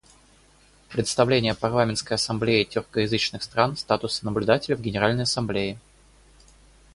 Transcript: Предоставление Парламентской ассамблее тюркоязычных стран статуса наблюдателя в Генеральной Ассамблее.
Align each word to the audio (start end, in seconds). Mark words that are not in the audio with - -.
Предоставление 0.89 1.53
Парламентской 1.53 2.13
ассамблее 2.13 2.65
тюркоязычных 2.65 3.43
стран 3.43 3.77
статуса 3.77 4.25
наблюдателя 4.25 4.75
в 4.75 4.81
Генеральной 4.81 5.25
Ассамблее. 5.25 5.77